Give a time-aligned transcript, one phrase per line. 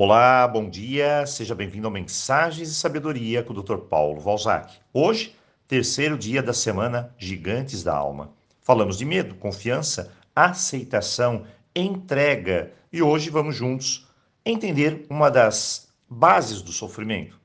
[0.00, 3.78] Olá, bom dia, seja bem-vindo ao Mensagens e Sabedoria com o Dr.
[3.78, 4.78] Paulo Valzac.
[4.92, 5.34] Hoje,
[5.66, 8.30] terceiro dia da semana Gigantes da Alma.
[8.60, 14.06] Falamos de medo, confiança, aceitação, entrega e hoje vamos juntos
[14.46, 17.36] entender uma das bases do sofrimento.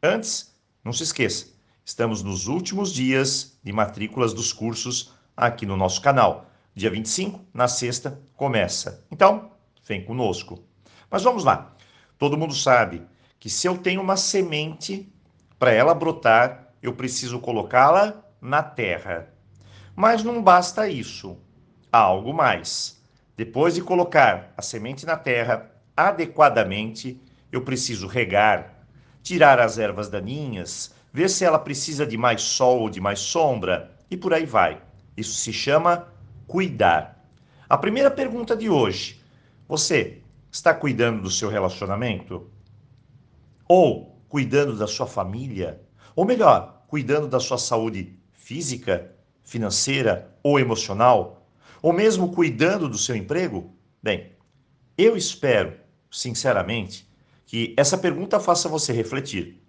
[0.00, 0.54] Antes,
[0.84, 1.48] não se esqueça,
[1.84, 6.48] estamos nos últimos dias de matrículas dos cursos aqui no nosso canal.
[6.72, 9.04] Dia 25, na sexta, começa.
[9.10, 9.50] Então,
[9.84, 10.62] vem conosco.
[11.10, 11.75] Mas vamos lá.
[12.18, 13.06] Todo mundo sabe
[13.38, 15.12] que se eu tenho uma semente,
[15.58, 19.28] para ela brotar, eu preciso colocá-la na terra.
[19.94, 21.36] Mas não basta isso.
[21.90, 23.02] Há algo mais.
[23.36, 27.20] Depois de colocar a semente na terra adequadamente,
[27.52, 28.86] eu preciso regar,
[29.22, 33.90] tirar as ervas daninhas, ver se ela precisa de mais sol ou de mais sombra
[34.10, 34.80] e por aí vai.
[35.16, 36.08] Isso se chama
[36.46, 37.24] cuidar.
[37.68, 39.22] A primeira pergunta de hoje:
[39.66, 42.50] você Está cuidando do seu relacionamento?
[43.68, 45.82] Ou cuidando da sua família?
[46.14, 51.48] Ou melhor, cuidando da sua saúde física, financeira ou emocional?
[51.82, 53.74] Ou mesmo cuidando do seu emprego?
[54.02, 54.32] Bem,
[54.96, 55.74] eu espero,
[56.10, 57.06] sinceramente,
[57.44, 59.62] que essa pergunta faça você refletir,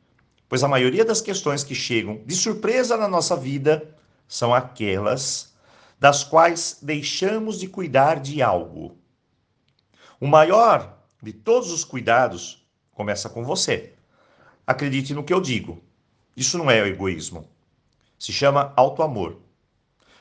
[0.47, 3.95] pois a maioria das questões que chegam de surpresa na nossa vida
[4.27, 5.53] são aquelas
[5.99, 8.97] das quais deixamos de cuidar de algo.
[10.19, 13.93] O maior de todos os cuidados começa com você.
[14.65, 15.83] Acredite no que eu digo.
[16.35, 17.47] Isso não é egoísmo.
[18.17, 19.37] Se chama auto-amor.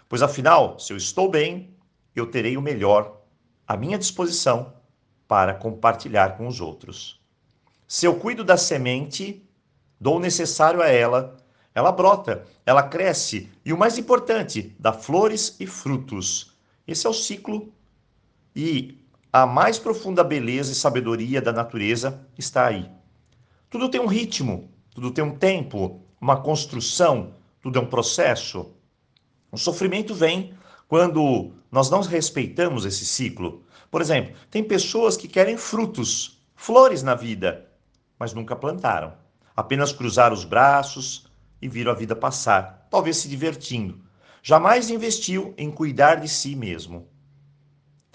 [0.06, 1.74] Pois afinal, se eu estou bem,
[2.14, 3.22] eu terei o melhor
[3.66, 4.74] à minha disposição
[5.26, 7.18] para compartilhar com os outros.
[7.88, 9.48] Se eu cuido da semente,
[9.98, 11.38] dou o necessário a ela,
[11.74, 16.54] ela brota, ela cresce e o mais importante, dá flores e frutos.
[16.86, 17.72] Esse é o ciclo
[18.54, 19.05] e
[19.42, 22.90] a mais profunda beleza e sabedoria da natureza está aí.
[23.68, 28.72] Tudo tem um ritmo, tudo tem um tempo, uma construção, tudo é um processo.
[29.52, 30.54] O sofrimento vem
[30.88, 33.62] quando nós não respeitamos esse ciclo.
[33.90, 37.70] Por exemplo, tem pessoas que querem frutos, flores na vida,
[38.18, 39.12] mas nunca plantaram.
[39.54, 41.26] Apenas cruzaram os braços
[41.60, 44.00] e viram a vida passar, talvez se divertindo.
[44.42, 47.06] Jamais investiu em cuidar de si mesmo.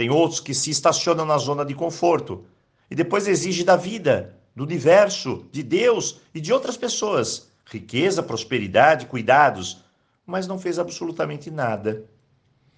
[0.01, 2.43] Tem outros que se estacionam na zona de conforto
[2.89, 9.05] e depois exige da vida, do universo, de Deus e de outras pessoas riqueza, prosperidade,
[9.05, 9.83] cuidados,
[10.25, 12.09] mas não fez absolutamente nada.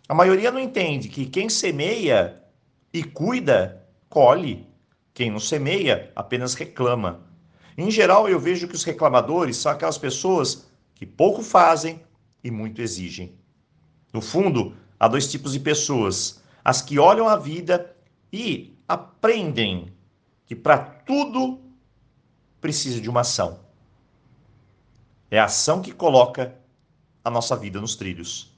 [0.09, 2.44] A maioria não entende que quem semeia
[2.91, 4.67] e cuida, colhe.
[5.13, 7.22] Quem não semeia apenas reclama.
[7.78, 12.01] Em geral, eu vejo que os reclamadores são aquelas pessoas que pouco fazem
[12.44, 13.34] e muito exigem.
[14.11, 17.96] No fundo, há dois tipos de pessoas: as que olham a vida
[18.31, 19.94] e aprendem
[20.46, 21.59] que para tudo
[22.62, 23.59] precisa de uma ação.
[25.29, 26.56] É a ação que coloca
[27.23, 28.53] a nossa vida nos trilhos,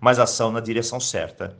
[0.00, 1.56] mas ação na direção certa.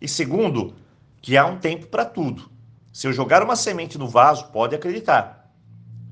[0.00, 0.74] E segundo,
[1.20, 2.50] que há um tempo para tudo.
[2.92, 5.50] Se eu jogar uma semente no vaso, pode acreditar.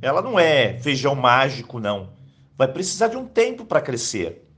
[0.01, 2.11] Ela não é feijão mágico, não.
[2.57, 4.49] Vai precisar de um tempo para crescer.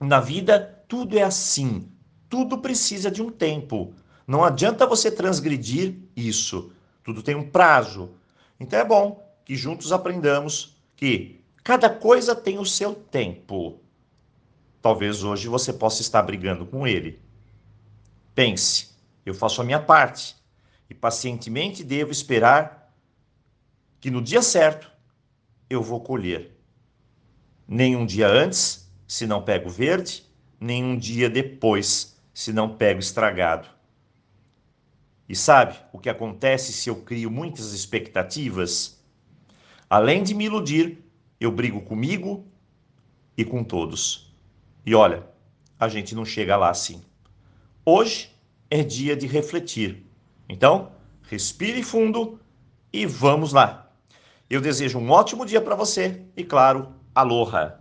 [0.00, 1.88] Na vida, tudo é assim.
[2.28, 3.94] Tudo precisa de um tempo.
[4.30, 6.70] Não adianta você transgredir isso.
[7.02, 8.12] Tudo tem um prazo.
[8.60, 13.80] Então é bom que juntos aprendamos que cada coisa tem o seu tempo.
[14.80, 17.20] Talvez hoje você possa estar brigando com ele.
[18.32, 18.90] Pense,
[19.26, 20.36] eu faço a minha parte
[20.88, 22.94] e pacientemente devo esperar
[23.98, 24.88] que no dia certo
[25.68, 26.56] eu vou colher.
[27.66, 30.24] Nem um dia antes, se não pego verde,
[30.60, 33.79] nem um dia depois, se não pego estragado.
[35.30, 39.00] E sabe o que acontece se eu crio muitas expectativas?
[39.88, 41.04] Além de me iludir,
[41.38, 42.44] eu brigo comigo
[43.36, 44.34] e com todos.
[44.84, 45.24] E olha,
[45.78, 47.00] a gente não chega lá assim.
[47.84, 48.36] Hoje
[48.68, 50.04] é dia de refletir.
[50.48, 50.90] Então,
[51.22, 52.40] respire fundo
[52.92, 53.88] e vamos lá.
[54.50, 57.78] Eu desejo um ótimo dia para você e, claro, aloha!